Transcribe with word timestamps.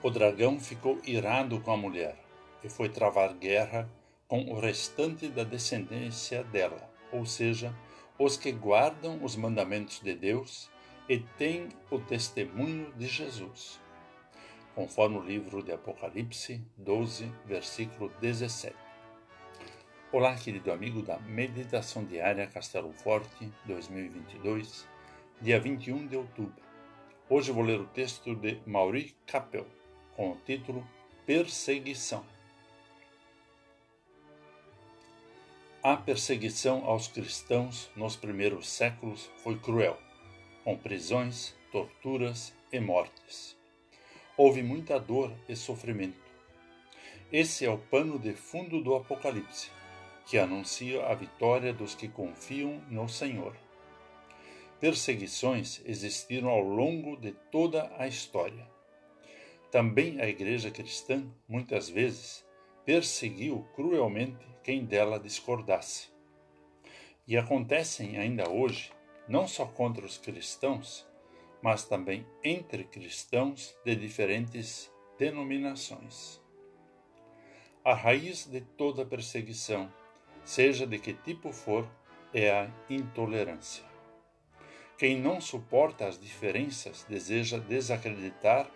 O 0.00 0.10
dragão 0.10 0.60
ficou 0.60 1.00
irado 1.04 1.60
com 1.60 1.72
a 1.72 1.76
mulher 1.76 2.16
e 2.62 2.68
foi 2.68 2.88
travar 2.88 3.34
guerra 3.34 3.90
com 4.28 4.42
o 4.42 4.60
restante 4.60 5.26
da 5.26 5.42
descendência 5.42 6.44
dela, 6.44 6.88
ou 7.10 7.26
seja, 7.26 7.74
os 8.16 8.36
que 8.36 8.52
guardam 8.52 9.18
os 9.24 9.34
mandamentos 9.34 9.98
de 10.00 10.14
Deus 10.14 10.70
e 11.08 11.18
têm 11.18 11.68
o 11.90 11.98
testemunho 11.98 12.92
de 12.92 13.08
Jesus. 13.08 13.80
Conforme 14.72 15.18
o 15.18 15.24
livro 15.24 15.64
de 15.64 15.72
Apocalipse 15.72 16.64
12, 16.76 17.32
versículo 17.44 18.08
17. 18.20 18.76
Olá, 20.12 20.36
querido 20.36 20.70
amigo 20.70 21.02
da 21.02 21.18
Meditação 21.18 22.04
Diária 22.04 22.46
Castelo 22.46 22.92
Forte 22.92 23.52
2022, 23.64 24.88
dia 25.40 25.58
21 25.58 26.06
de 26.06 26.16
outubro. 26.16 26.62
Hoje 27.28 27.50
vou 27.50 27.64
ler 27.64 27.80
o 27.80 27.86
texto 27.88 28.36
de 28.36 28.60
Mauri 28.64 29.16
Capel, 29.26 29.66
com 30.18 30.32
o 30.32 30.36
título 30.44 30.84
Perseguição. 31.24 32.26
A 35.80 35.96
perseguição 35.96 36.84
aos 36.84 37.06
cristãos 37.06 37.88
nos 37.94 38.16
primeiros 38.16 38.68
séculos 38.68 39.30
foi 39.44 39.56
cruel, 39.60 39.96
com 40.64 40.76
prisões, 40.76 41.54
torturas 41.70 42.52
e 42.72 42.80
mortes. 42.80 43.56
Houve 44.36 44.60
muita 44.60 44.98
dor 44.98 45.32
e 45.48 45.54
sofrimento. 45.54 46.18
Esse 47.30 47.64
é 47.64 47.70
o 47.70 47.78
pano 47.78 48.18
de 48.18 48.32
fundo 48.32 48.82
do 48.82 48.96
Apocalipse, 48.96 49.70
que 50.26 50.36
anuncia 50.36 51.06
a 51.06 51.14
vitória 51.14 51.72
dos 51.72 51.94
que 51.94 52.08
confiam 52.08 52.82
no 52.90 53.08
Senhor. 53.08 53.54
Perseguições 54.80 55.80
existiram 55.84 56.48
ao 56.48 56.60
longo 56.60 57.16
de 57.16 57.30
toda 57.52 57.88
a 57.96 58.08
história 58.08 58.77
também 59.70 60.20
a 60.20 60.28
Igreja 60.28 60.70
cristã, 60.70 61.26
muitas 61.48 61.88
vezes, 61.88 62.44
perseguiu 62.84 63.66
cruelmente 63.74 64.46
quem 64.62 64.84
dela 64.84 65.18
discordasse. 65.18 66.08
E 67.26 67.36
acontecem 67.36 68.16
ainda 68.16 68.48
hoje, 68.48 68.90
não 69.28 69.46
só 69.46 69.66
contra 69.66 70.06
os 70.06 70.16
cristãos, 70.16 71.06
mas 71.60 71.84
também 71.84 72.26
entre 72.42 72.84
cristãos 72.84 73.76
de 73.84 73.94
diferentes 73.94 74.90
denominações. 75.18 76.40
A 77.84 77.92
raiz 77.92 78.46
de 78.46 78.60
toda 78.60 79.04
perseguição, 79.04 79.92
seja 80.44 80.86
de 80.86 80.98
que 80.98 81.12
tipo 81.12 81.52
for, 81.52 81.86
é 82.32 82.50
a 82.50 82.70
intolerância. 82.88 83.84
Quem 84.96 85.20
não 85.20 85.40
suporta 85.40 86.06
as 86.06 86.18
diferenças 86.18 87.04
deseja 87.08 87.58
desacreditar 87.58 88.70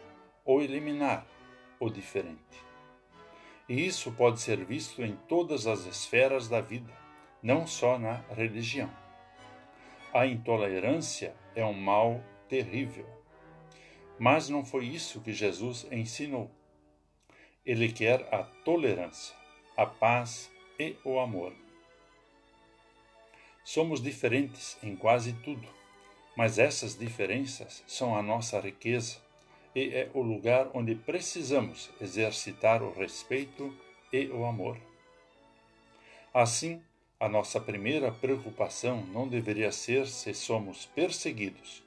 ou 0.45 0.63
eliminar 0.63 1.27
o 1.79 1.89
diferente. 1.91 2.63
E 3.69 3.87
isso 3.87 4.13
pode 4.13 4.41
ser 4.41 4.65
visto 4.65 5.03
em 5.03 5.17
todas 5.29 5.67
as 5.67 5.87
esferas 5.87 6.49
da 6.49 6.61
vida, 6.61 6.93
não 7.43 7.67
só 7.67 7.99
na 7.99 8.17
religião. 8.31 8.91
A 10.13 10.27
intolerância 10.27 11.35
é 11.55 11.65
um 11.65 11.73
mal 11.73 12.23
terrível. 12.49 13.07
Mas 14.19 14.49
não 14.49 14.65
foi 14.65 14.87
isso 14.87 15.21
que 15.21 15.33
Jesus 15.33 15.87
ensinou. 15.91 16.51
Ele 17.65 17.91
quer 17.91 18.29
a 18.35 18.43
tolerância, 18.43 19.35
a 19.77 19.87
paz 19.87 20.51
e 20.79 20.97
o 21.05 21.19
amor. 21.19 21.55
Somos 23.65 24.03
diferentes 24.03 24.77
em 24.83 24.97
quase 24.97 25.33
tudo, 25.35 25.69
mas 26.37 26.59
essas 26.59 26.99
diferenças 26.99 27.83
são 27.87 28.17
a 28.17 28.23
nossa 28.23 28.61
riqueza 28.61 29.19
e 29.75 29.95
é 29.95 30.11
o 30.15 30.21
lugar 30.21 30.71
onde 30.75 30.95
precisamos 30.95 31.91
exercitar 32.01 32.83
o 32.83 32.93
respeito 32.93 33.75
e 34.13 34.27
o 34.27 34.45
amor. 34.45 34.77
Assim, 36.33 36.83
a 37.19 37.29
nossa 37.29 37.61
primeira 37.61 38.11
preocupação 38.11 39.05
não 39.07 39.29
deveria 39.29 39.71
ser 39.71 40.07
se 40.07 40.35
somos 40.35 40.87
perseguidos, 40.87 41.83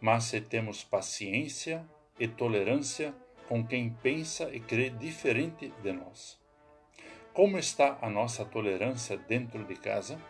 mas 0.00 0.24
se 0.24 0.40
temos 0.40 0.82
paciência 0.82 1.86
e 2.18 2.26
tolerância 2.26 3.14
com 3.48 3.66
quem 3.66 3.90
pensa 3.90 4.48
e 4.54 4.60
crê 4.60 4.90
diferente 4.90 5.72
de 5.82 5.92
nós. 5.92 6.38
Como 7.32 7.58
está 7.58 7.98
a 8.00 8.08
nossa 8.08 8.44
tolerância 8.44 9.16
dentro 9.16 9.64
de 9.64 9.76
casa, 9.76 10.20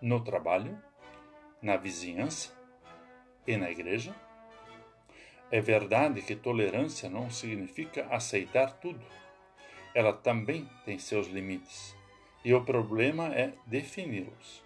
no 0.00 0.22
trabalho, 0.22 0.78
na 1.60 1.76
vizinhança 1.76 2.52
e 3.46 3.56
na 3.56 3.70
igreja? 3.70 4.14
É 5.50 5.62
verdade 5.62 6.20
que 6.20 6.36
tolerância 6.36 7.08
não 7.08 7.30
significa 7.30 8.06
aceitar 8.10 8.72
tudo. 8.74 9.04
Ela 9.94 10.12
também 10.12 10.68
tem 10.84 10.98
seus 10.98 11.26
limites, 11.26 11.96
e 12.44 12.52
o 12.52 12.62
problema 12.62 13.34
é 13.34 13.54
defini-los. 13.66 14.62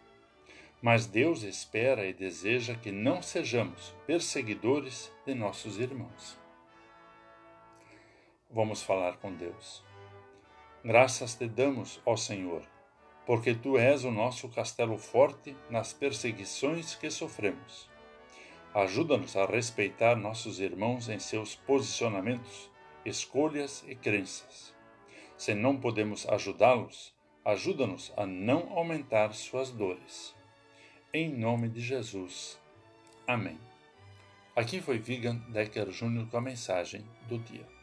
Mas 0.82 1.06
Deus 1.06 1.44
espera 1.44 2.04
e 2.04 2.12
deseja 2.12 2.74
que 2.74 2.90
não 2.90 3.22
sejamos 3.22 3.94
perseguidores 4.08 5.12
de 5.24 5.32
nossos 5.34 5.78
irmãos. 5.78 6.36
Vamos 8.50 8.82
falar 8.82 9.18
com 9.18 9.32
Deus. 9.32 9.84
Graças 10.84 11.36
te 11.36 11.46
damos, 11.46 12.00
ó 12.04 12.16
Senhor, 12.16 12.62
porque 13.24 13.54
tu 13.54 13.78
és 13.78 14.04
o 14.04 14.10
nosso 14.10 14.48
castelo 14.48 14.98
forte 14.98 15.56
nas 15.70 15.92
perseguições 15.92 16.96
que 16.96 17.08
sofremos 17.08 17.91
Ajuda-nos 18.74 19.36
a 19.36 19.44
respeitar 19.44 20.16
nossos 20.16 20.58
irmãos 20.58 21.10
em 21.10 21.18
seus 21.18 21.54
posicionamentos, 21.54 22.70
escolhas 23.04 23.84
e 23.86 23.94
crenças. 23.94 24.74
Se 25.36 25.54
não 25.54 25.78
podemos 25.78 26.26
ajudá-los, 26.26 27.14
ajuda-nos 27.44 28.12
a 28.16 28.24
não 28.24 28.72
aumentar 28.72 29.34
suas 29.34 29.70
dores. 29.70 30.34
Em 31.12 31.28
nome 31.28 31.68
de 31.68 31.80
Jesus. 31.80 32.58
Amém. 33.26 33.58
Aqui 34.56 34.80
foi 34.80 34.98
Vigan 34.98 35.36
Decker 35.50 35.90
Jr. 35.90 36.26
com 36.30 36.38
a 36.38 36.40
mensagem 36.40 37.06
do 37.28 37.38
dia. 37.38 37.81